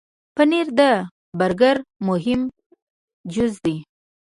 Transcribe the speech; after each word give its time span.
پنېر 0.35 0.67
د 0.79 0.81
برګر 1.39 1.77
مهم 2.07 2.41
جز 3.33 3.53
دی. 3.65 3.75